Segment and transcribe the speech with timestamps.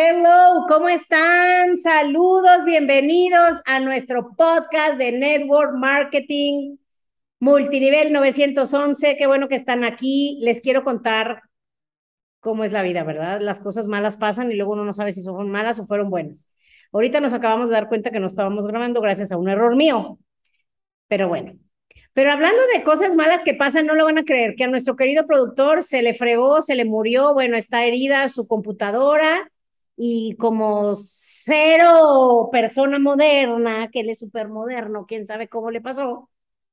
[0.00, 1.76] Hello, ¿cómo están?
[1.76, 6.76] Saludos, bienvenidos a nuestro podcast de Network Marketing
[7.40, 9.16] Multinivel 911.
[9.16, 10.38] Qué bueno que están aquí.
[10.40, 11.42] Les quiero contar
[12.38, 13.40] cómo es la vida, ¿verdad?
[13.40, 16.54] Las cosas malas pasan y luego uno no sabe si son malas o fueron buenas.
[16.92, 20.20] Ahorita nos acabamos de dar cuenta que no estábamos grabando gracias a un error mío.
[21.08, 21.58] Pero bueno,
[22.12, 24.94] pero hablando de cosas malas que pasan, no lo van a creer, que a nuestro
[24.94, 29.50] querido productor se le fregó, se le murió, bueno, está herida su computadora
[30.00, 36.30] y como cero persona moderna, que él es súper moderno, quién sabe cómo le pasó,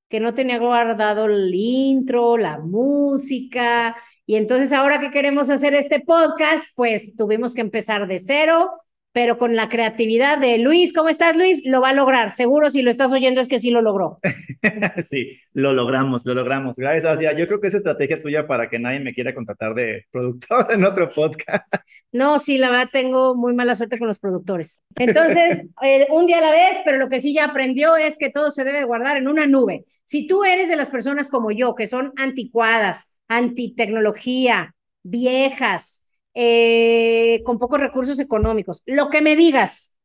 [0.09, 3.95] que no tenía guardado el intro, la música.
[4.27, 8.69] Y entonces ahora que queremos hacer este podcast, pues tuvimos que empezar de cero
[9.15, 10.91] pero con la creatividad de Luis.
[10.91, 11.65] ¿Cómo estás, Luis?
[11.65, 12.31] Lo va a lograr.
[12.31, 14.19] Seguro si lo estás oyendo es que sí lo logró.
[15.07, 16.75] sí, lo logramos, lo logramos.
[16.75, 17.31] Gracias, Asia.
[17.31, 20.83] Yo creo que es estrategia tuya para que nadie me quiera contratar de productor en
[20.83, 21.65] otro podcast.
[22.11, 24.81] No, sí, la verdad tengo muy mala suerte con los productores.
[24.97, 28.29] Entonces, eh, un día a la vez, pero lo que sí ya aprendió es que
[28.29, 29.85] todo se debe guardar en una nube.
[30.03, 36.04] Si tú eres de las personas como yo, que son anticuadas, antitecnología, viejas,
[36.35, 38.83] eh, con pocos recursos económicos.
[38.85, 39.95] Lo que me digas,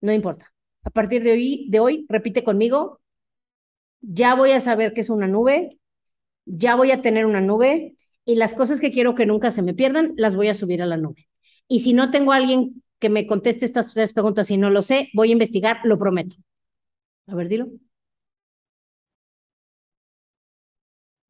[0.00, 0.52] no importa.
[0.82, 3.00] A partir de hoy, de hoy, repite conmigo,
[4.00, 5.78] ya voy a saber qué es una nube,
[6.46, 9.74] ya voy a tener una nube y las cosas que quiero que nunca se me
[9.74, 11.28] pierdan, las voy a subir a la nube.
[11.68, 14.82] Y si no tengo a alguien que me conteste estas tres preguntas y no lo
[14.82, 16.36] sé, voy a investigar, lo prometo.
[17.28, 17.68] A ver, dilo.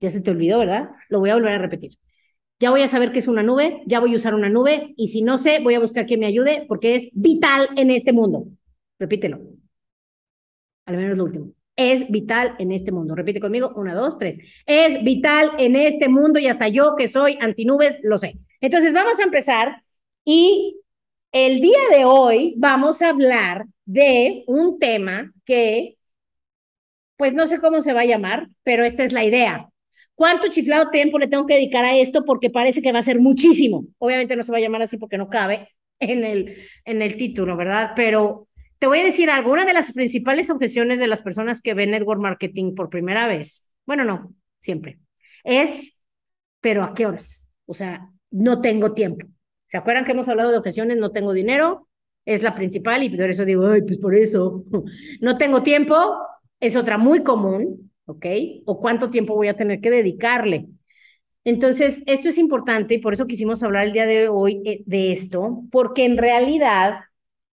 [0.01, 0.91] Ya se te olvidó, ¿verdad?
[1.09, 1.99] Lo voy a volver a repetir
[2.61, 5.09] ya voy a saber qué es una nube, ya voy a usar una nube y
[5.09, 8.47] si no sé, voy a buscar quien me ayude porque es vital en este mundo.
[8.99, 9.41] Repítelo.
[10.87, 11.53] Al menos lo último.
[11.77, 13.15] Es vital en este mundo.
[13.15, 13.73] Repite conmigo.
[13.77, 14.39] Una, dos, tres.
[14.67, 18.39] Es vital en este mundo y hasta yo que soy antinubes lo sé.
[18.61, 19.85] Entonces vamos a empezar
[20.25, 20.81] y
[21.31, 25.99] el día de hoy vamos a hablar de un tema que,
[27.17, 29.71] pues no sé cómo se va a llamar, pero esta es la idea.
[30.19, 32.25] ¿Cuánto chiflado tiempo le tengo que dedicar a esto?
[32.25, 33.87] Porque parece que va a ser muchísimo.
[33.99, 35.69] Obviamente no se va a llamar así porque no cabe
[36.01, 37.93] en el, en el título, ¿verdad?
[37.95, 38.49] Pero
[38.81, 39.53] te voy a decir algo.
[39.53, 43.71] Una de las principales objeciones de las personas que ven network marketing por primera vez,
[43.87, 44.99] bueno, no, siempre,
[45.45, 46.01] es,
[46.61, 47.53] pero ¿a qué horas?
[47.67, 49.25] O sea, no tengo tiempo.
[49.69, 50.97] ¿Se acuerdan que hemos hablado de objeciones?
[50.97, 51.89] No tengo dinero,
[52.25, 54.65] es la principal y por eso digo, ay, pues por eso.
[55.21, 55.95] No tengo tiempo,
[56.59, 57.88] es otra muy común.
[58.09, 58.27] ¿Ok?
[58.65, 60.67] O cuánto tiempo voy a tener que dedicarle.
[61.45, 65.13] Entonces, esto es importante y por eso quisimos hablar el día de hoy eh, de
[65.13, 67.01] esto, porque en realidad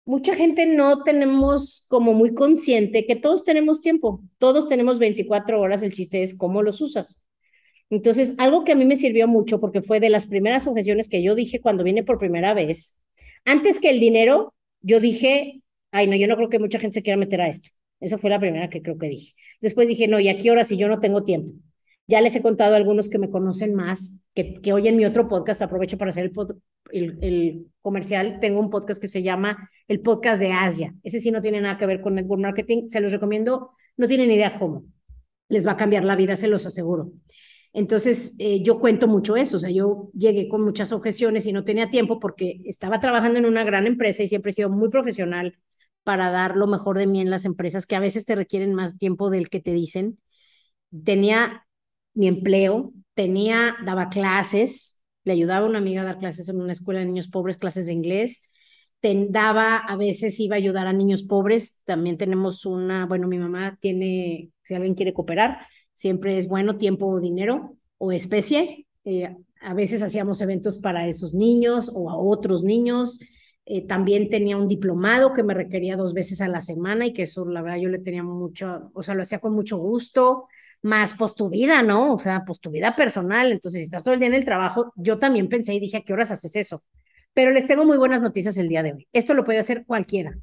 [0.06, 5.84] mucha gente no tenemos como muy consciente que todos tenemos tiempo, todos tenemos 24 horas,
[5.84, 7.26] el chiste es cómo los usas.
[7.90, 11.24] Entonces, algo que a mí me sirvió mucho porque fue de las primeras objeciones que
[11.24, 13.00] yo dije cuando vine por primera vez,
[13.46, 15.62] antes que el dinero, yo dije,
[15.92, 17.70] ay, no, yo no creo que mucha gente se quiera meter a esto.
[18.04, 19.34] Esa fue la primera que creo que dije.
[19.62, 21.54] Después dije, no, ¿y a qué hora si yo no tengo tiempo?
[22.06, 25.30] Ya les he contado a algunos que me conocen más, que, que oyen mi otro
[25.30, 26.30] podcast, aprovecho para hacer
[26.92, 30.94] el, el, comercial, tengo un podcast que se llama el podcast de Asia.
[31.02, 34.30] Ese sí no tiene nada que ver con network marketing, se los recomiendo, no tienen
[34.32, 34.84] idea cómo.
[35.48, 37.14] Les va a cambiar la vida, se los aseguro.
[37.72, 41.64] Entonces, eh, yo cuento mucho eso, o sea, yo llegué con muchas objeciones y no
[41.64, 45.58] tenía tiempo porque estaba trabajando en una gran empresa y siempre he sido muy profesional
[46.04, 48.98] para dar lo mejor de mí en las empresas que a veces te requieren más
[48.98, 50.20] tiempo del que te dicen.
[51.04, 51.66] Tenía
[52.14, 56.72] mi empleo, tenía, daba clases, le ayudaba a una amiga a dar clases en una
[56.72, 58.50] escuela de niños pobres, clases de inglés.
[59.02, 61.82] daba, a veces iba a ayudar a niños pobres.
[61.86, 67.08] También tenemos una, bueno, mi mamá tiene, si alguien quiere cooperar, siempre es bueno tiempo
[67.08, 68.88] o dinero o especie.
[69.06, 73.20] Eh, a veces hacíamos eventos para esos niños o a otros niños.
[73.66, 77.24] Eh, también tenía un diplomado que me requería dos veces a la semana y que
[77.24, 80.48] eso, la verdad, yo le tenía mucho, o sea, lo hacía con mucho gusto,
[80.82, 82.14] más pues tu vida, ¿no?
[82.14, 83.52] O sea, pues tu vida personal.
[83.52, 86.02] Entonces, si estás todo el día en el trabajo, yo también pensé y dije, ¿a
[86.02, 86.84] qué horas haces eso?
[87.34, 89.08] Pero les tengo muy buenas noticias el día de hoy.
[89.14, 90.38] Esto lo puede hacer cualquiera.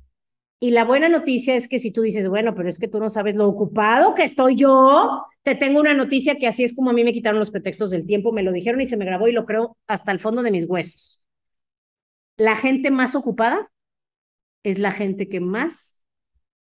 [0.61, 3.09] Y la buena noticia es que si tú dices, bueno, pero es que tú no
[3.09, 6.93] sabes lo ocupado que estoy yo, te tengo una noticia que así es como a
[6.93, 9.33] mí me quitaron los pretextos del tiempo, me lo dijeron y se me grabó y
[9.33, 11.20] lo creo hasta el fondo de mis huesos.
[12.41, 13.71] La gente más ocupada
[14.63, 16.03] es la gente que más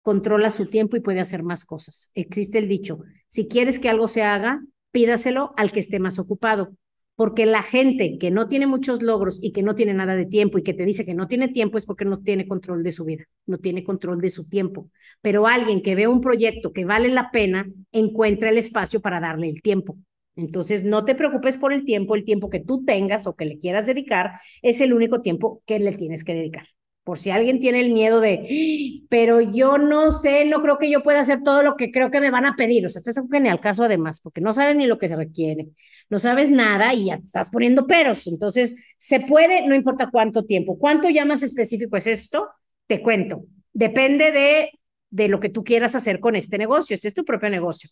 [0.02, 2.12] controla su tiempo y puede hacer más cosas.
[2.16, 3.00] Existe el dicho,
[3.30, 4.62] si quieres que algo se haga,
[4.92, 6.74] pídaselo al que esté más ocupado
[7.16, 10.58] porque la gente que no tiene muchos logros y que no tiene nada de tiempo
[10.58, 13.06] y que te dice que no tiene tiempo es porque no tiene control de su
[13.06, 14.90] vida, no tiene control de su tiempo.
[15.22, 19.48] Pero alguien que ve un proyecto que vale la pena, encuentra el espacio para darle
[19.48, 19.98] el tiempo.
[20.36, 23.58] Entonces, no te preocupes por el tiempo, el tiempo que tú tengas o que le
[23.58, 24.32] quieras dedicar
[24.62, 26.66] es el único tiempo que le tienes que dedicar.
[27.04, 31.04] Por si alguien tiene el miedo de, pero yo no sé, no creo que yo
[31.04, 32.86] pueda hacer todo lo que creo que me van a pedir.
[32.86, 35.16] O sea, este es un genial caso además, porque no sabes ni lo que se
[35.16, 35.68] requiere
[36.10, 38.28] no sabes nada y ya estás poniendo peros.
[38.28, 40.78] Entonces, se puede, no importa cuánto tiempo.
[40.78, 42.50] ¿Cuánto ya más específico es esto?
[42.88, 43.46] Te cuento.
[43.72, 44.70] Depende de,
[45.10, 46.94] de lo que tú quieras hacer con este negocio.
[46.94, 47.90] Este es tu propio negocio.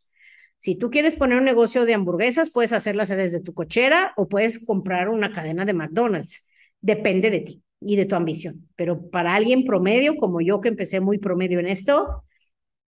[0.61, 4.63] Si tú quieres poner un negocio de hamburguesas, puedes hacerlas desde tu cochera o puedes
[4.63, 6.51] comprar una cadena de McDonald's.
[6.81, 8.69] Depende de ti y de tu ambición.
[8.75, 12.25] Pero para alguien promedio, como yo que empecé muy promedio en esto,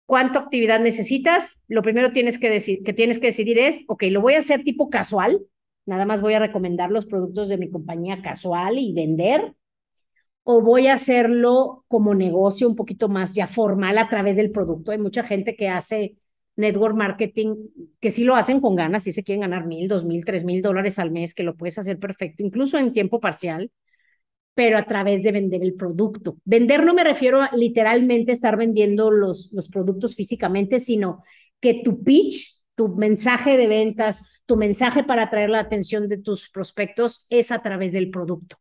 [0.04, 4.34] cuánta actividad necesitas, lo primero tienes que, que tienes que decidir es, ok, lo voy
[4.34, 5.40] a hacer tipo casual,
[5.86, 9.54] nada más voy a recomendar los productos de mi compañía casual y vender,
[10.42, 14.90] o voy a hacerlo como negocio un poquito más ya formal a través del producto.
[14.90, 16.16] Hay mucha gente que hace
[16.60, 17.56] network marketing,
[18.00, 20.62] que sí lo hacen con ganas, si se quieren ganar mil, dos mil, tres mil
[20.62, 23.70] dólares al mes, que lo puedes hacer perfecto, incluso en tiempo parcial
[24.54, 26.36] pero a través de vender el producto.
[26.44, 31.22] Vender no me refiero a literalmente estar vendiendo los, los productos físicamente, sino
[31.60, 36.50] que tu pitch, tu mensaje de ventas, tu mensaje para atraer la atención de tus
[36.50, 38.56] prospectos es a través del producto,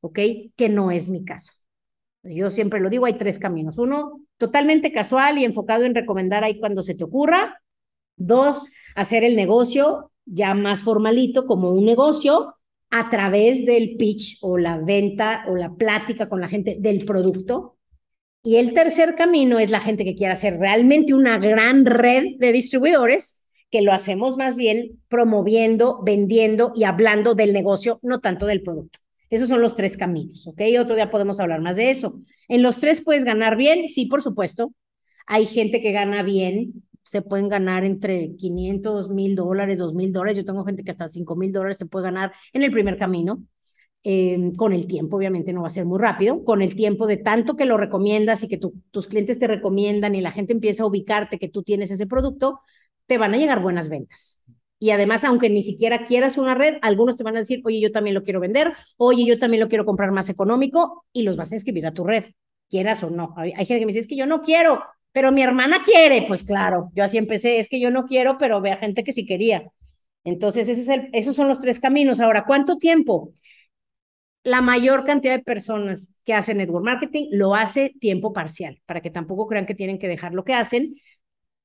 [0.00, 0.18] ¿ok?
[0.56, 1.52] Que no es mi caso.
[2.22, 3.78] Yo siempre lo digo, hay tres caminos.
[3.78, 7.62] Uno, totalmente casual y enfocado en recomendar ahí cuando se te ocurra.
[8.16, 8.66] Dos,
[8.96, 12.56] hacer el negocio ya más formalito como un negocio
[12.90, 17.76] a través del pitch o la venta o la plática con la gente del producto.
[18.42, 22.50] Y el tercer camino es la gente que quiere hacer realmente una gran red de
[22.50, 28.64] distribuidores, que lo hacemos más bien promoviendo, vendiendo y hablando del negocio, no tanto del
[28.64, 28.98] producto.
[29.32, 30.60] Esos son los tres caminos, ¿ok?
[30.78, 32.20] Otro día podemos hablar más de eso.
[32.48, 34.74] En los tres puedes ganar bien, sí, por supuesto.
[35.26, 40.36] Hay gente que gana bien se pueden ganar entre 500 mil dólares, 2 mil dólares.
[40.36, 43.42] Yo tengo gente que hasta 5 mil dólares se puede ganar en el primer camino.
[44.04, 47.16] Eh, con el tiempo, obviamente no va a ser muy rápido, con el tiempo de
[47.16, 48.58] tanto que lo recomiendas y que
[48.90, 52.60] tus clientes te recomiendan y la gente empieza a ubicarte que tú tienes ese producto,
[53.06, 54.44] te van a llegar buenas ventas.
[54.82, 57.92] Y además, aunque ni siquiera quieras una red, algunos te van a decir, oye, yo
[57.92, 61.52] también lo quiero vender, oye, yo también lo quiero comprar más económico y los vas
[61.52, 62.24] a inscribir a tu red,
[62.68, 63.32] quieras o no.
[63.36, 64.82] Hay, hay gente que me dice, es que yo no quiero,
[65.12, 68.60] pero mi hermana quiere, pues claro, yo así empecé, es que yo no quiero, pero
[68.60, 69.70] ve a gente que sí quería.
[70.24, 70.68] Entonces,
[71.12, 72.18] esos son los tres caminos.
[72.20, 73.32] Ahora, ¿cuánto tiempo?
[74.44, 79.10] La mayor cantidad de personas que hacen network marketing lo hace tiempo parcial, para que
[79.10, 80.96] tampoco crean que tienen que dejar lo que hacen.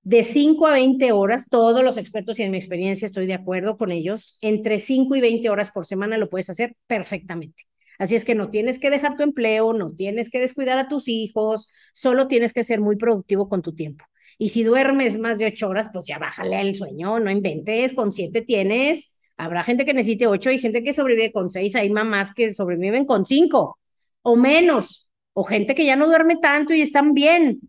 [0.03, 3.77] De 5 a 20 horas, todos los expertos y en mi experiencia estoy de acuerdo
[3.77, 7.63] con ellos, entre 5 y 20 horas por semana lo puedes hacer perfectamente.
[7.99, 11.07] Así es que no tienes que dejar tu empleo, no tienes que descuidar a tus
[11.07, 14.05] hijos, solo tienes que ser muy productivo con tu tiempo.
[14.37, 18.11] Y si duermes más de ocho horas, pues ya bájale el sueño, no inventes, con
[18.11, 19.17] siete tienes.
[19.35, 23.05] Habrá gente que necesite ocho y gente que sobrevive con seis, hay mamás que sobreviven
[23.05, 23.79] con cinco
[24.21, 27.61] o menos, o gente que ya no duerme tanto y están bien.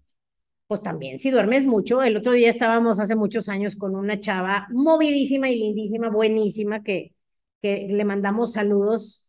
[0.69, 4.69] Pues también, si duermes mucho, el otro día estábamos hace muchos años con una chava
[4.71, 7.15] movidísima y lindísima, buenísima, que,
[7.63, 9.29] que le mandamos saludos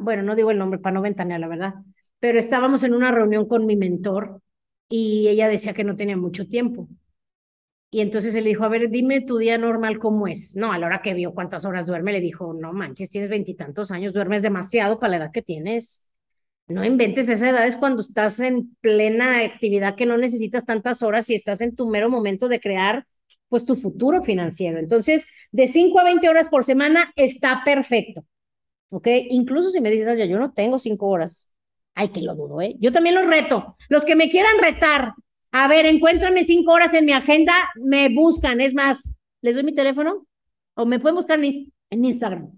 [0.00, 1.74] bueno, no digo el nombre para no ventanear, la verdad,
[2.18, 4.40] pero estábamos en una reunión con mi mentor
[4.88, 6.88] y ella decía que no tenía mucho tiempo.
[7.90, 10.56] Y entonces él dijo, a ver, dime tu día normal cómo es.
[10.56, 13.90] No, a la hora que vio cuántas horas duerme, le dijo, no manches, tienes veintitantos
[13.90, 16.10] años, duermes demasiado para la edad que tienes.
[16.72, 21.28] No inventes, esa edad es cuando estás en plena actividad que no necesitas tantas horas
[21.30, 23.06] y estás en tu mero momento de crear
[23.48, 24.78] pues tu futuro financiero.
[24.78, 28.24] Entonces, de 5 a 20 horas por semana está perfecto.
[28.92, 29.08] ¿ok?
[29.30, 31.54] Incluso si me dices, ya yo no tengo cinco horas.
[31.94, 32.76] Ay, que lo dudo, ¿eh?
[32.78, 33.76] Yo también los reto.
[33.88, 35.14] Los que me quieran retar,
[35.50, 38.60] a ver, encuéntrame cinco horas en mi agenda, me buscan.
[38.60, 40.26] Es más, les doy mi teléfono
[40.74, 42.50] o me pueden buscar en, Instagram.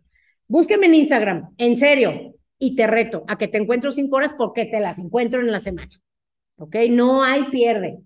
[0.49, 2.34] Búsqueme en Instagram, en serio,
[2.65, 5.61] y te reto a que te encuentro cinco horas porque te las encuentro en la
[5.61, 5.93] semana.
[6.57, 6.77] ¿Ok?
[6.91, 8.01] No hay pierde.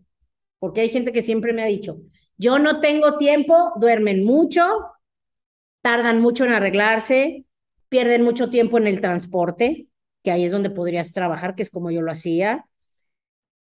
[0.58, 2.00] Porque hay gente que siempre me ha dicho,
[2.36, 4.62] yo no tengo tiempo, duermen mucho,
[5.82, 7.44] tardan mucho en arreglarse,
[7.88, 9.88] pierden mucho tiempo en el transporte,
[10.24, 12.66] que ahí es donde podrías trabajar, que es como yo lo hacía.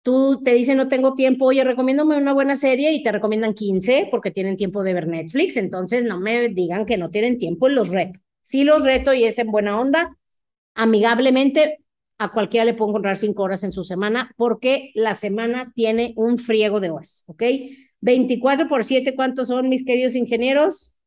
[0.02, 4.08] Tú te dicen, no tengo tiempo, oye, recomiéndame una buena serie y te recomiendan 15
[4.10, 7.90] porque tienen tiempo de ver Netflix, entonces no me digan que no tienen tiempo, los
[7.90, 8.18] reto.
[8.40, 10.17] Sí los reto y es en buena onda,
[10.78, 11.84] amigablemente,
[12.18, 16.38] a cualquiera le puedo encontrar cinco horas en su semana porque la semana tiene un
[16.38, 17.42] friego de horas, ¿ok?
[18.00, 20.98] 24 por 7, ¿cuántos son mis queridos ingenieros?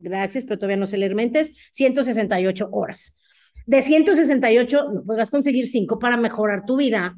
[0.00, 1.56] Gracias, pero todavía no sé leer mentes.
[1.70, 3.20] 168 horas.
[3.66, 7.16] De 168 no podrás conseguir 5 para mejorar tu vida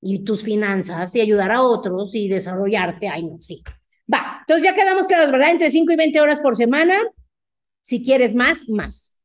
[0.00, 3.08] y tus finanzas y ayudar a otros y desarrollarte.
[3.08, 3.62] Ay, no, sí.
[4.12, 5.50] Va, entonces ya quedamos claros, ¿verdad?
[5.50, 6.98] Entre 5 y 20 horas por semana.
[7.82, 9.15] Si quieres más, más.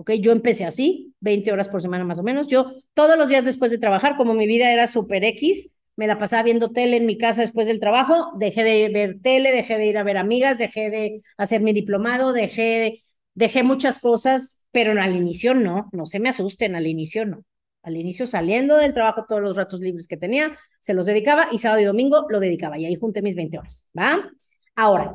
[0.00, 0.12] ¿Ok?
[0.12, 2.46] Yo empecé así, 20 horas por semana más o menos.
[2.46, 6.16] Yo todos los días después de trabajar, como mi vida era super X, me la
[6.18, 9.84] pasaba viendo tele en mi casa después del trabajo, dejé de ver tele, dejé de
[9.84, 13.04] ir a ver amigas, dejé de hacer mi diplomado, dejé de,
[13.34, 17.44] dejé muchas cosas, pero al inicio no, no se me asusten, al inicio no.
[17.82, 21.58] Al inicio saliendo del trabajo todos los ratos libres que tenía, se los dedicaba y
[21.58, 24.30] sábado y domingo lo dedicaba y ahí junté mis 20 horas, ¿va?
[24.76, 25.12] Ahora,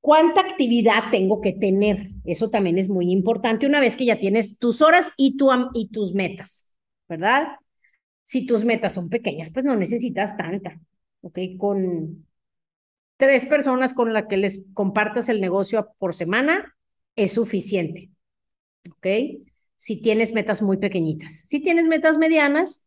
[0.00, 2.08] ¿cuánta actividad tengo que tener?
[2.24, 5.88] Eso también es muy importante una vez que ya tienes tus horas y, tu, y
[5.88, 6.74] tus metas,
[7.08, 7.48] ¿verdad?
[8.24, 10.80] Si tus metas son pequeñas, pues no necesitas tanta,
[11.22, 11.38] ¿ok?
[11.58, 12.26] Con
[13.16, 16.76] tres personas con las que les compartas el negocio por semana
[17.16, 18.10] es suficiente,
[18.88, 19.06] ¿ok?
[19.76, 21.32] Si tienes metas muy pequeñitas.
[21.46, 22.86] Si tienes metas medianas,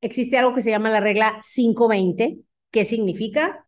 [0.00, 2.38] existe algo que se llama la regla 520,
[2.70, 3.66] que significa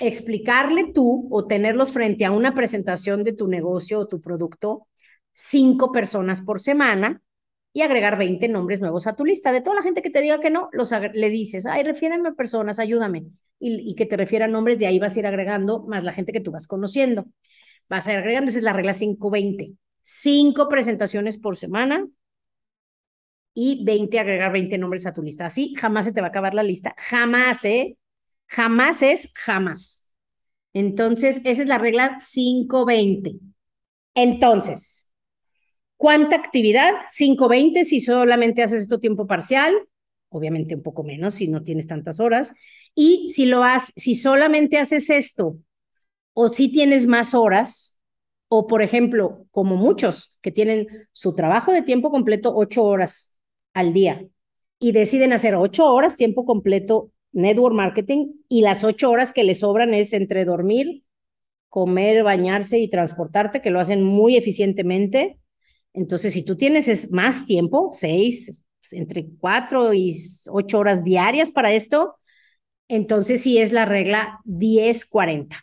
[0.00, 4.88] explicarle tú o tenerlos frente a una presentación de tu negocio o tu producto
[5.32, 7.22] cinco personas por semana
[7.72, 9.52] y agregar 20 nombres nuevos a tu lista.
[9.52, 12.32] De toda la gente que te diga que no, los le dices, ay, refiéranme a
[12.32, 13.26] personas, ayúdame.
[13.58, 16.32] Y, y, que te refieran nombres, de ahí vas a ir agregando más la gente
[16.32, 17.26] que tú vas conociendo.
[17.88, 19.74] Vas a ir agregando, esa es la regla 520.
[20.02, 22.08] Cinco presentaciones por semana
[23.54, 25.46] y 20, agregar 20 nombres a tu lista.
[25.46, 26.94] Así jamás se te va a acabar la lista.
[26.98, 27.96] Jamás, ¿eh?
[28.50, 30.12] Jamás es jamás.
[30.72, 33.36] Entonces, esa es la regla 520.
[34.14, 35.10] Entonces,
[35.96, 36.92] ¿Cuánta actividad?
[37.10, 39.74] 5.20 si solamente haces esto tiempo parcial,
[40.30, 42.54] obviamente un poco menos si no tienes tantas horas.
[42.94, 45.58] Y si lo haces, si solamente haces esto
[46.32, 48.00] o si tienes más horas,
[48.48, 53.38] o por ejemplo, como muchos que tienen su trabajo de tiempo completo ocho horas
[53.74, 54.24] al día
[54.78, 59.60] y deciden hacer ocho horas tiempo completo network marketing y las ocho horas que les
[59.60, 61.04] sobran es entre dormir,
[61.68, 65.40] comer, bañarse y transportarte, que lo hacen muy eficientemente
[65.92, 70.16] entonces, si tú tienes más tiempo, seis, entre cuatro y
[70.50, 72.16] ocho horas diarias para esto,
[72.88, 75.56] entonces sí es la regla 10-40.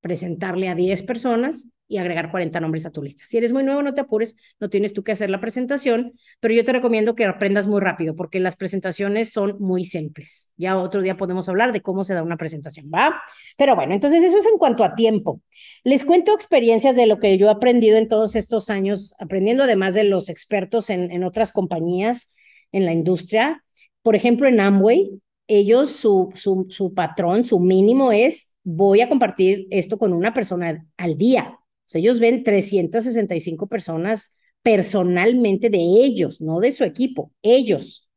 [0.00, 3.24] Presentarle a 10 personas y agregar 40 nombres a tu lista.
[3.26, 6.54] Si eres muy nuevo, no te apures, no tienes tú que hacer la presentación, pero
[6.54, 10.52] yo te recomiendo que aprendas muy rápido porque las presentaciones son muy simples.
[10.56, 13.20] Ya otro día podemos hablar de cómo se da una presentación, ¿va?
[13.56, 15.42] Pero bueno, entonces eso es en cuanto a tiempo.
[15.82, 19.94] Les cuento experiencias de lo que yo he aprendido en todos estos años, aprendiendo además
[19.94, 22.34] de los expertos en, en otras compañías
[22.72, 23.62] en la industria.
[24.02, 29.66] Por ejemplo, en Amway, ellos, su, su, su patrón, su mínimo es, voy a compartir
[29.70, 31.58] esto con una persona al día
[31.92, 38.10] ellos ven 365 personas personalmente de ellos, no de su equipo, ellos,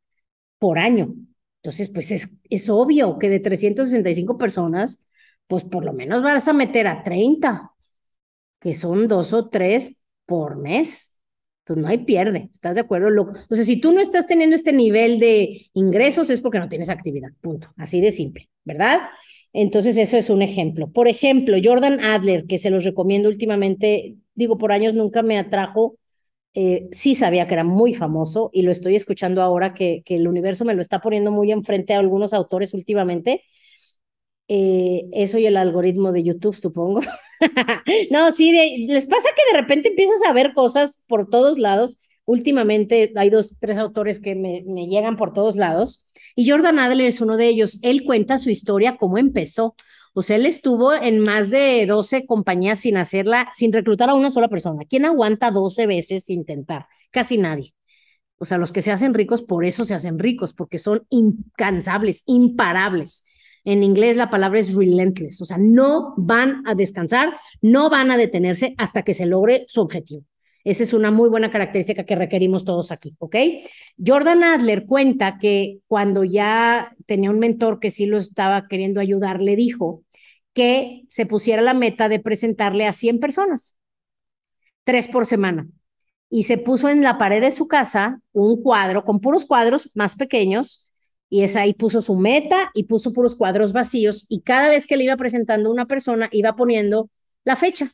[0.60, 1.14] por año.
[1.58, 5.06] Entonces, pues es, es obvio que de 365 personas,
[5.48, 7.72] pues por lo menos vas a meter a 30,
[8.60, 11.17] que son dos o tres por mes.
[11.68, 13.10] Entonces no hay pierde, ¿estás de acuerdo?
[13.10, 16.70] Lo, o sea, si tú no estás teniendo este nivel de ingresos es porque no
[16.70, 19.02] tienes actividad, punto, así de simple, ¿verdad?
[19.52, 20.90] Entonces eso es un ejemplo.
[20.90, 25.98] Por ejemplo, Jordan Adler, que se los recomiendo últimamente, digo, por años nunca me atrajo,
[26.54, 30.30] eh, sí sabía que era muy famoso y lo estoy escuchando ahora que, que el
[30.30, 33.44] universo me lo está poniendo muy enfrente a algunos autores últimamente.
[34.48, 37.02] Eh, eso y el algoritmo de YouTube, supongo.
[38.12, 42.00] no, sí, les pasa que de repente empiezas a ver cosas por todos lados.
[42.26, 47.22] Últimamente hay dos, tres autores que me, llegan por todos lados y Jordan Adler es
[47.22, 47.80] uno de ellos.
[47.84, 49.76] Él cuenta su historia, cómo empezó.
[50.14, 54.30] O sea, él estuvo en más de 12 compañías sin hacerla, sin reclutar a una
[54.30, 54.84] sola persona.
[54.90, 56.88] ¿Quién aguanta 12 veces intentar?
[57.12, 57.74] Casi nadie.
[58.40, 62.24] O sea, los que se hacen ricos por eso se hacen ricos, porque son incansables,
[62.26, 63.26] imparables.
[63.68, 68.16] En inglés la palabra es relentless, o sea, no van a descansar, no van a
[68.16, 70.24] detenerse hasta que se logre su objetivo.
[70.64, 73.36] Esa es una muy buena característica que requerimos todos aquí, ¿ok?
[73.98, 79.42] Jordan Adler cuenta que cuando ya tenía un mentor que sí lo estaba queriendo ayudar,
[79.42, 80.06] le dijo
[80.54, 83.78] que se pusiera la meta de presentarle a 100 personas,
[84.86, 85.68] tres por semana.
[86.30, 90.16] Y se puso en la pared de su casa un cuadro con puros cuadros más
[90.16, 90.87] pequeños
[91.30, 94.98] y es ahí puso su meta y puso puros cuadros vacíos y cada vez que
[94.98, 97.10] le iba presentando una persona iba poniendo
[97.44, 97.92] la fecha,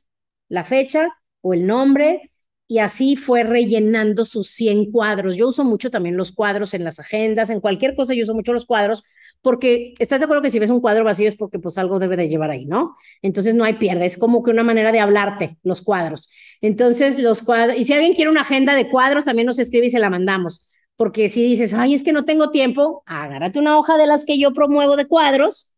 [0.49, 1.09] la fecha
[1.41, 2.31] o el nombre
[2.67, 5.35] y así fue rellenando sus 100 cuadros.
[5.35, 8.53] Yo uso mucho también los cuadros en las agendas, en cualquier cosa yo uso mucho
[8.53, 9.03] los cuadros,
[9.41, 12.15] porque estás de acuerdo que si ves un cuadro vacío es porque pues algo debe
[12.15, 12.95] de llevar ahí, ¿no?
[13.21, 16.29] Entonces no hay pierde, es como que una manera de hablarte, los cuadros.
[16.61, 19.89] Entonces los cuadros, y si alguien quiere una agenda de cuadros, también nos escribe y
[19.89, 23.97] se la mandamos, porque si dices, ay, es que no tengo tiempo, agárrate una hoja
[23.97, 25.73] de las que yo promuevo de cuadros,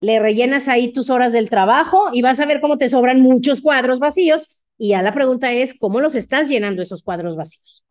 [0.00, 3.60] le rellenas ahí tus horas del trabajo y vas a ver cómo te sobran muchos
[3.60, 7.84] cuadros vacíos y ya la pregunta es, ¿cómo los estás llenando esos cuadros vacíos?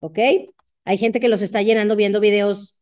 [0.00, 0.18] ¿Ok?
[0.84, 2.78] Hay gente que los está llenando viendo videos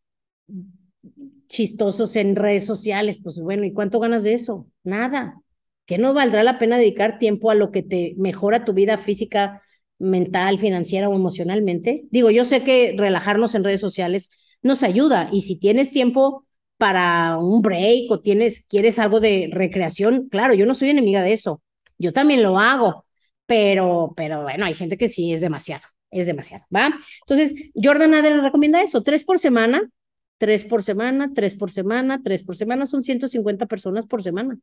[1.46, 3.20] chistosos en redes sociales.
[3.22, 4.66] Pues bueno, ¿y cuánto ganas de eso?
[4.82, 5.40] Nada.
[5.86, 9.62] ¿Qué no valdrá la pena dedicar tiempo a lo que te mejora tu vida física,
[10.04, 12.04] mental, financiera o emocionalmente?
[12.11, 14.30] Digo, yo sé que relajarnos en redes sociales
[14.62, 16.46] nos ayuda y si tienes tiempo
[16.78, 21.32] para un break o tienes quieres algo de recreación, claro, yo no soy enemiga de
[21.32, 21.62] eso.
[21.99, 23.06] Yo también lo hago,
[23.46, 26.99] pero, pero bueno, hay gente que sí es demasiado, es demasiado, ¿va?
[27.23, 29.88] Entonces, Jordan Adler recomienda eso, tres por semana,
[30.38, 34.58] tres por semana, tres por semana, tres por semana, son 150 personas por semana.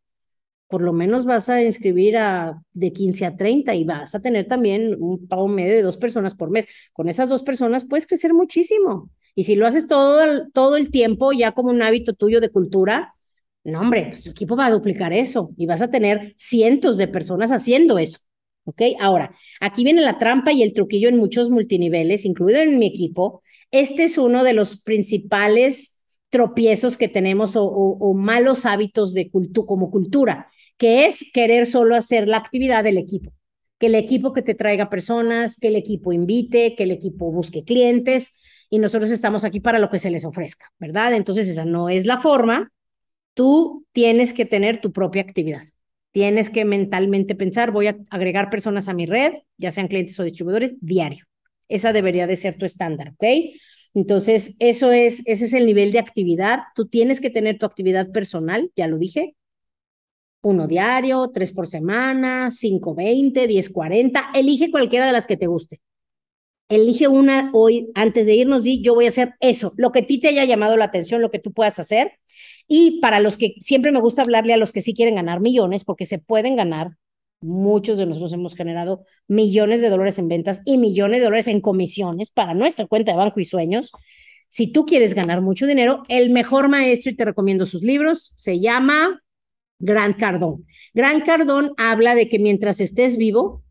[0.72, 4.48] Por lo menos vas a inscribir a de 15 a 30 y vas a tener
[4.48, 6.68] también un pago medio de dos personas por mes.
[6.94, 9.10] Con esas dos personas puedes crecer muchísimo.
[9.36, 12.50] Y si lo haces todo el, todo el tiempo ya como un hábito tuyo de
[12.50, 13.16] cultura,
[13.64, 17.08] no, hombre, pues tu equipo va a duplicar eso y vas a tener cientos de
[17.08, 18.20] personas haciendo eso.
[18.64, 18.82] ¿Ok?
[19.00, 23.44] Ahora, aquí viene la trampa y el truquillo en muchos multiniveles, incluido en mi equipo.
[23.72, 30.48] Este es uno de los principales tropiezos que tenemos o, malos hábitos de como cultura,
[30.78, 33.34] que es querer solo hacer la actividad del equipo.
[33.78, 37.64] Que el equipo que te traiga personas, que el equipo invite, que el equipo busque
[37.64, 41.14] clientes y nosotros estamos aquí para lo que se les ofrezca, ¿verdad?
[41.14, 42.72] Entonces esa no es la forma.
[43.34, 45.64] Tú tienes que tener tu propia actividad.
[46.12, 50.24] Tienes que mentalmente pensar, voy a agregar personas a mi red, ya sean clientes o
[50.24, 51.26] distribuidores, diario.
[51.70, 53.24] Esa debería de ser tu estándar, ¿ok?
[53.94, 56.60] Entonces, eso es, ese es el nivel de actividad.
[56.76, 59.36] Tú tienes que tener tu actividad personal, ya lo dije.
[60.42, 64.32] Uno diario, tres por semana, cinco, veinte, diez, cuarenta.
[64.34, 65.82] Elige cualquiera de las que te guste.
[66.68, 70.08] Elige una hoy, antes de irnos, di, yo voy a hacer eso, lo que a
[70.08, 72.14] ti te haya llamado la atención, lo que tú puedas hacer
[72.66, 75.84] y para los que siempre me gusta hablarle a los que sí quieren ganar millones,
[75.84, 76.92] porque se pueden ganar.
[77.42, 81.60] Muchos de nosotros hemos generado millones de dólares en ventas y millones de dólares en
[81.60, 83.92] comisiones para nuestra cuenta de banco y sueños.
[84.48, 88.62] Si tú quieres ganar mucho dinero, el mejor maestro, y te recomiendo sus libros, se
[88.62, 89.22] llama
[89.82, 90.66] Grant Cardón.
[90.94, 93.64] Grant Cardón habla de que mientras estés vivo,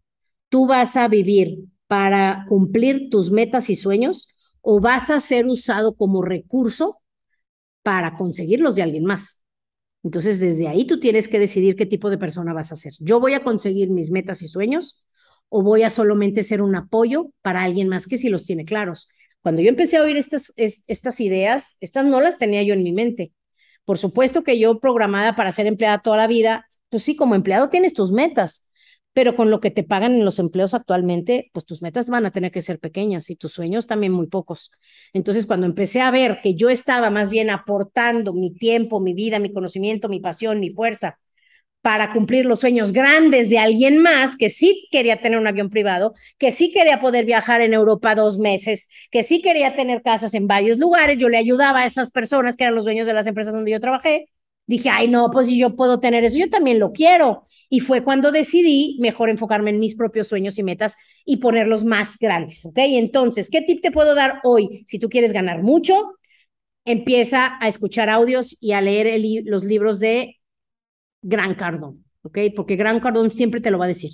[0.48, 4.28] tú vas a vivir para cumplir tus metas y sueños
[4.60, 7.00] o vas a ser usado como recurso
[7.82, 9.44] para conseguirlos de alguien más.
[10.02, 12.94] Entonces, desde ahí tú tienes que decidir qué tipo de persona vas a ser.
[13.00, 15.04] Yo voy a conseguir mis metas y sueños
[15.48, 19.08] o voy a solamente ser un apoyo para alguien más que si los tiene claros.
[19.42, 22.92] Cuando yo empecé a oír estas, estas ideas, estas no las tenía yo en mi
[22.92, 23.32] mente.
[23.90, 27.70] Por supuesto que yo programada para ser empleada toda la vida, pues sí, como empleado
[27.70, 28.70] tienes tus metas,
[29.12, 32.30] pero con lo que te pagan en los empleos actualmente, pues tus metas van a
[32.30, 34.70] tener que ser pequeñas y tus sueños también muy pocos.
[35.12, 39.40] Entonces, cuando empecé a ver que yo estaba más bien aportando mi tiempo, mi vida,
[39.40, 41.18] mi conocimiento, mi pasión, mi fuerza
[41.82, 46.14] para cumplir los sueños grandes de alguien más que sí quería tener un avión privado,
[46.38, 50.46] que sí quería poder viajar en Europa dos meses, que sí quería tener casas en
[50.46, 53.54] varios lugares, yo le ayudaba a esas personas que eran los dueños de las empresas
[53.54, 54.26] donde yo trabajé,
[54.66, 57.46] dije, ay, no, pues si yo puedo tener eso, yo también lo quiero.
[57.68, 62.18] Y fue cuando decidí mejor enfocarme en mis propios sueños y metas y ponerlos más
[62.18, 62.78] grandes, ¿ok?
[62.78, 64.84] Entonces, ¿qué tip te puedo dar hoy?
[64.86, 66.14] Si tú quieres ganar mucho,
[66.84, 70.39] empieza a escuchar audios y a leer los libros de
[71.22, 72.38] Gran Cardón, ¿ok?
[72.54, 74.12] Porque Gran Cardón siempre te lo va a decir.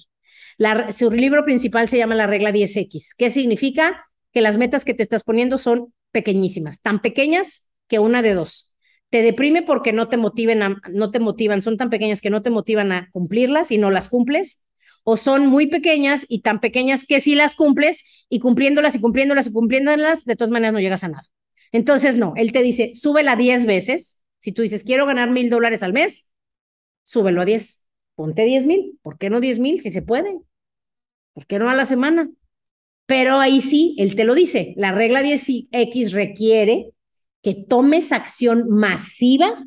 [0.90, 3.14] su libro principal se llama La regla 10X.
[3.16, 4.06] ¿Qué significa?
[4.32, 8.74] Que las metas que te estás poniendo son pequeñísimas, tan pequeñas que una de dos
[9.10, 10.60] te deprime porque no te motiven
[10.92, 14.08] no te motivan, son tan pequeñas que no te motivan a cumplirlas y no las
[14.08, 14.64] cumples,
[15.04, 19.46] o son muy pequeñas y tan pequeñas que sí las cumples y cumpliéndolas y cumpliéndolas
[19.46, 21.22] y cumpliéndolas, de todas maneras no llegas a nada.
[21.70, 25.82] Entonces, no, él te dice, súbela 10 veces, Si tú dices, quiero ganar mil dólares
[25.82, 26.26] al mes,
[27.06, 27.84] súbelo a 10.
[28.16, 28.98] Ponte 10 mil.
[29.02, 30.38] ¿Por qué no 10 mil si se puede?
[31.32, 32.30] ¿Por qué no a la semana?
[33.06, 34.74] Pero ahí sí, él te lo dice.
[34.76, 36.92] La regla 10X requiere
[37.42, 39.66] que tomes acción masiva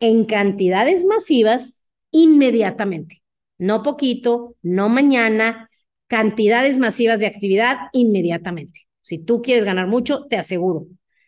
[0.00, 3.22] en cantidades masivas inmediatamente.
[3.58, 5.70] No poquito, no mañana,
[6.06, 8.80] cantidades masivas de actividad inmediatamente.
[9.02, 10.86] Si tú quieres ganar mucho, te aseguro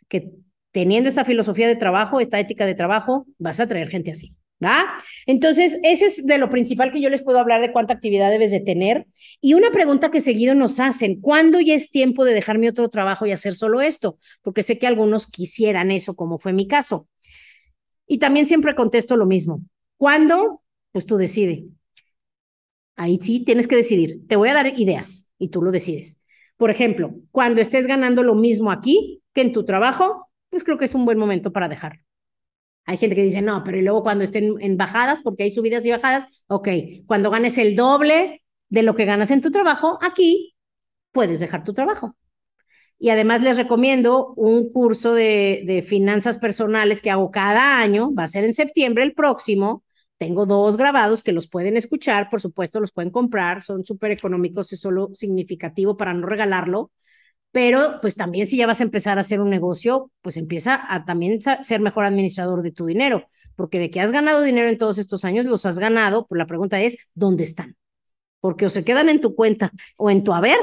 [0.09, 0.31] que
[0.73, 4.37] teniendo esta filosofía de trabajo, esta ética de trabajo, vas a traer gente así.
[4.63, 4.95] ¿Va?
[5.27, 8.51] Entonces, ese es de lo principal que yo les puedo hablar de cuánta actividad debes
[8.51, 9.07] de tener.
[9.41, 12.89] Y una pregunta que seguido nos hacen, ¿cuándo ya es tiempo de dejar mi otro
[12.89, 14.19] trabajo y hacer solo esto?
[14.43, 17.09] Porque sé que algunos quisieran eso, como fue mi caso.
[18.07, 19.63] Y también siempre contesto lo mismo.
[19.97, 20.63] ¿Cuándo?
[20.93, 21.65] Pues tú decides.
[22.97, 24.27] Ahí sí tienes que decidir.
[24.29, 26.21] Te voy a dar ideas y tú lo decides.
[26.57, 30.85] Por ejemplo, cuando estés ganando lo mismo aquí que en tu trabajo, pues creo que
[30.85, 32.01] es un buen momento para dejar.
[32.87, 35.87] Hay gente que dice, no, pero y luego cuando estén en bajadas, porque hay subidas
[35.87, 36.69] y bajadas, ok,
[37.07, 40.55] cuando ganes el doble de lo que ganas en tu trabajo, aquí
[41.13, 42.17] puedes dejar tu trabajo.
[42.99, 48.25] Y además les recomiendo un curso de, de finanzas personales que hago cada año, va
[48.25, 49.83] a ser en septiembre el próximo.
[50.19, 54.73] Tengo dos grabados que los pueden escuchar, por supuesto, los pueden comprar, son súper económicos,
[54.73, 56.93] es solo significativo para no regalarlo
[57.55, 61.05] pero pues también si ya vas a empezar a hacer un negocio, pues empieza a
[61.05, 64.99] también ser mejor administrador de tu dinero, porque de que has ganado dinero en todos
[64.99, 67.77] estos años, los has ganado, pues la pregunta es, ¿dónde están?
[68.41, 70.59] Porque o se quedan en tu cuenta o en tu haber,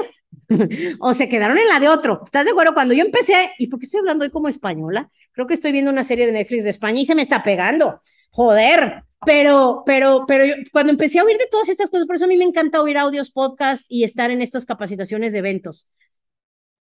[1.00, 2.20] o se quedaron en la de otro.
[2.22, 2.74] ¿Estás de acuerdo?
[2.74, 5.10] Cuando yo empecé, ¿y por qué estoy hablando hoy como española?
[5.32, 8.02] Creo que estoy viendo una serie de Netflix de España y se me está pegando.
[8.32, 12.28] Joder, pero, pero, pero cuando empecé a oír de todas estas cosas, por eso a
[12.28, 15.88] mí me encanta oír audios, podcasts y estar en estas capacitaciones de eventos.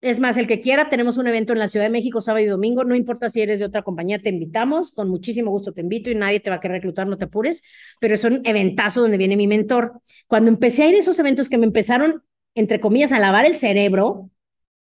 [0.03, 2.47] Es más, el que quiera, tenemos un evento en la Ciudad de México sábado y
[2.49, 2.83] domingo.
[2.83, 4.91] No importa si eres de otra compañía, te invitamos.
[4.91, 7.63] Con muchísimo gusto te invito y nadie te va a querer reclutar, no te apures.
[8.01, 10.01] Pero es un eventazo donde viene mi mentor.
[10.27, 12.21] Cuando empecé a ir a esos eventos que me empezaron,
[12.53, 14.29] entre comillas, a lavar el cerebro,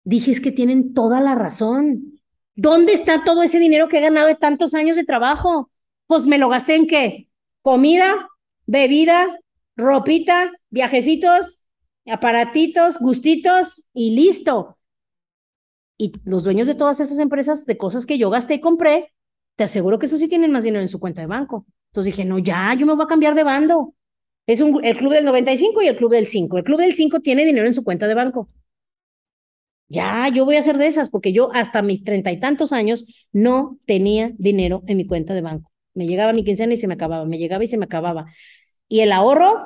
[0.06, 2.22] dije, es que tienen toda la razón.
[2.56, 5.70] ¿Dónde está todo ese dinero que he ganado de tantos años de trabajo?
[6.08, 7.28] Pues me lo gasté en qué?
[7.62, 8.30] Comida,
[8.68, 9.38] bebida,
[9.76, 11.66] ropita, viajecitos,
[12.06, 14.78] aparatitos, gustitos y listo.
[15.98, 19.14] Y los dueños de todas esas empresas, de cosas que yo gasté y compré,
[19.56, 21.66] te aseguro que eso sí tienen más dinero en su cuenta de banco.
[21.92, 23.94] Entonces dije, no, ya, yo me voy a cambiar de bando.
[24.48, 26.58] Es un, el club del 95 y el club del 5.
[26.58, 28.50] El club del 5 tiene dinero en su cuenta de banco.
[29.90, 33.28] Ya, yo voy a hacer de esas, porque yo hasta mis treinta y tantos años
[33.32, 35.72] no tenía dinero en mi cuenta de banco.
[35.94, 38.26] Me llegaba mi quincena y se me acababa, me llegaba y se me acababa.
[38.88, 39.62] Y el ahorro,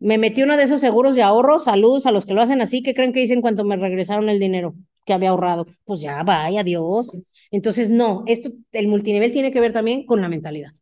[0.00, 2.82] me metí uno de esos seguros de ahorro, saludos a los que lo hacen así,
[2.82, 5.66] que creen que dicen cuando me regresaron el dinero que había ahorrado.
[5.84, 7.22] Pues ya, vaya, Dios.
[7.50, 10.72] Entonces, no, esto, el multinivel tiene que ver también con la mentalidad.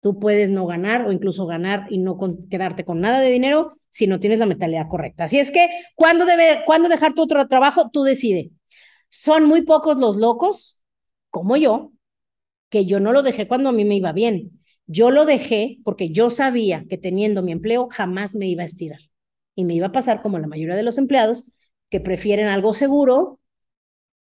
[0.00, 2.18] Tú puedes no ganar o incluso ganar y no
[2.50, 5.24] quedarte con nada de dinero si no tienes la mentalidad correcta.
[5.24, 7.90] Así es que, ¿cuándo, debe, ¿cuándo dejar tu otro trabajo?
[7.90, 8.50] Tú decides.
[9.08, 10.82] Son muy pocos los locos,
[11.30, 11.92] como yo,
[12.68, 14.60] que yo no lo dejé cuando a mí me iba bien.
[14.86, 19.00] Yo lo dejé porque yo sabía que teniendo mi empleo jamás me iba a estirar.
[19.54, 21.50] Y me iba a pasar como la mayoría de los empleados,
[21.90, 23.40] que prefieren algo seguro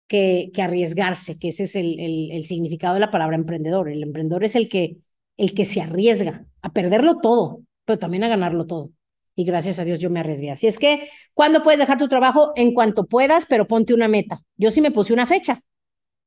[0.07, 1.99] que, que arriesgarse, que ese es el,
[2.33, 3.89] el, significado de la palabra emprendedor.
[3.89, 4.99] El emprendedor es el que,
[5.37, 8.91] el que se arriesga a perderlo todo, pero también a ganarlo todo.
[9.35, 10.51] Y gracias a Dios yo me arriesgué.
[10.51, 12.53] Así es que, ¿cuándo puedes dejar tu trabajo?
[12.57, 14.41] En cuanto puedas, pero ponte una meta.
[14.57, 15.61] Yo sí me puse una fecha,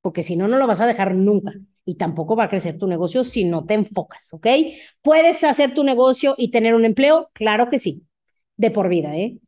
[0.02, 1.52] porque si no, no lo vas a dejar nunca.
[1.84, 4.48] Y tampoco va a crecer tu negocio si no te enfocas, ¿ok?
[5.02, 7.30] ¿Puedes hacer tu negocio y tener un empleo?
[7.34, 8.06] Claro que sí,
[8.56, 9.40] de por vida, ¿eh?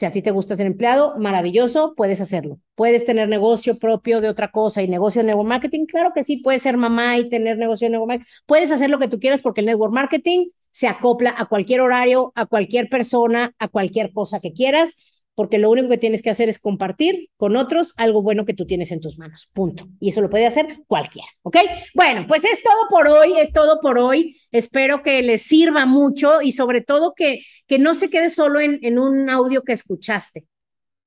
[0.00, 2.58] Si a ti te gusta ser empleado, maravilloso, puedes hacerlo.
[2.74, 5.84] Puedes tener negocio propio de otra cosa y negocio de network marketing.
[5.84, 8.30] Claro que sí, puedes ser mamá y tener negocio de network marketing.
[8.46, 12.32] Puedes hacer lo que tú quieras porque el network marketing se acopla a cualquier horario,
[12.34, 15.09] a cualquier persona, a cualquier cosa que quieras
[15.40, 18.66] porque lo único que tienes que hacer es compartir con otros algo bueno que tú
[18.66, 19.88] tienes en tus manos, punto.
[19.98, 21.56] Y eso lo puede hacer cualquiera, ¿ok?
[21.94, 24.36] Bueno, pues es todo por hoy, es todo por hoy.
[24.52, 28.80] Espero que les sirva mucho y sobre todo que, que no se quede solo en,
[28.82, 30.44] en un audio que escuchaste,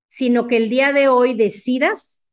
[0.08, 2.26] sino que el día de hoy decidas,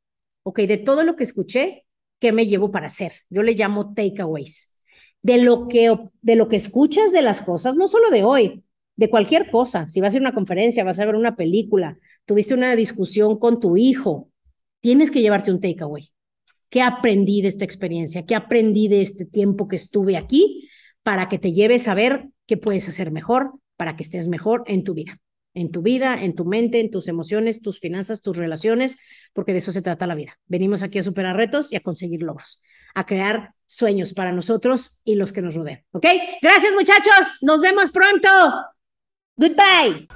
[0.43, 1.85] ok, de todo lo que escuché,
[2.19, 3.13] ¿qué me llevo para hacer?
[3.29, 4.79] Yo le llamo takeaways.
[5.21, 8.65] De lo que, de lo que escuchas de las cosas, no solo de hoy,
[9.01, 9.89] de cualquier cosa.
[9.89, 13.39] Si vas a ir a una conferencia, vas a ver una película, tuviste una discusión
[13.39, 14.29] con tu hijo,
[14.81, 16.11] tienes que llevarte un takeaway.
[16.69, 18.27] ¿Qué aprendí de esta experiencia?
[18.27, 20.69] ¿Qué aprendí de este tiempo que estuve aquí
[21.03, 24.85] para que te lleves a ver qué puedes hacer mejor, para que estés mejor en
[24.85, 25.17] tu vida?
[25.55, 28.99] En tu vida, en tu mente, en tus emociones, tus finanzas, tus relaciones,
[29.33, 30.39] porque de eso se trata la vida.
[30.47, 32.63] Venimos aquí a superar retos y a conseguir logros.
[32.95, 35.85] a crear sueños para nosotros y los que nos rodean.
[35.93, 36.05] ¿Ok?
[36.43, 38.29] Gracias muchachos, nos vemos pronto.
[39.41, 40.07] Goodbye.